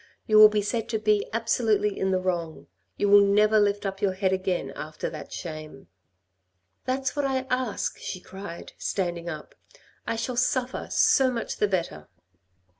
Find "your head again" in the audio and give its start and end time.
4.01-4.71